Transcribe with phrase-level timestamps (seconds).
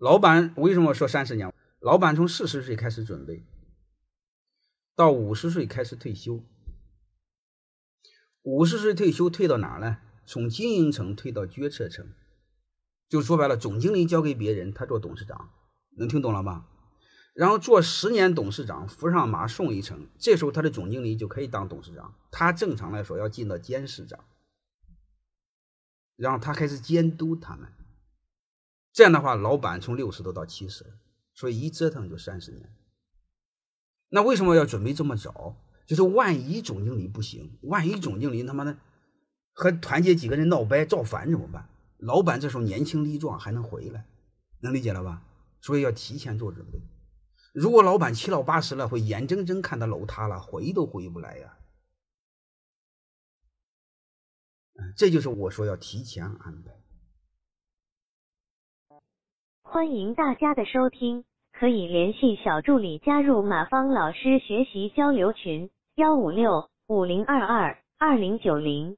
[0.00, 1.52] 老板为什么说三十年？
[1.78, 3.44] 老板从四十岁开始准备，
[4.96, 6.42] 到五十岁开始退休。
[8.40, 9.98] 五十岁退休退到哪呢？
[10.24, 12.14] 从经营层退到决策层，
[13.10, 15.50] 就说白了，总经理交给别人，他做董事长，
[15.98, 16.66] 能听懂了吧？
[17.34, 22.14] 然后做十年董事长，扶上马送一程，这时候他的总经理就可以当董事长。
[22.30, 24.24] 他正常来说要进到监事长，
[26.16, 27.70] 然后他开始监督他们。
[28.92, 30.84] 这样的话，老板从六十多到七十，
[31.34, 32.74] 所以一折腾就三十年。
[34.08, 35.56] 那为什么要准备这么早？
[35.86, 38.78] 就是万一总经理不行，万一总经理他妈的
[39.52, 41.68] 和团结几个人闹掰造反怎么办？
[41.98, 44.06] 老板这时候年轻力壮还能回来，
[44.60, 45.22] 能理解了吧？
[45.60, 46.80] 所以要提前做准备。
[47.52, 51.58] 如果老板七老八十了，会眼睁睁看到楼塌了，回都回不来呀。
[54.96, 56.72] 这就是我说要提前安排。
[59.62, 68.96] 欢迎大家的收听，可以联系小助理加入马芳老师学习交流群：幺五六五零二二二零九零。